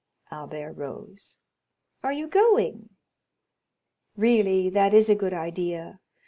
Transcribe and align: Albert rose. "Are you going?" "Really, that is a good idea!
Albert 0.31 0.73
rose. 0.73 1.37
"Are 2.01 2.11
you 2.11 2.27
going?" 2.27 2.89
"Really, 4.17 4.67
that 4.67 4.95
is 4.95 5.11
a 5.11 5.15
good 5.15 5.31
idea! 5.31 5.99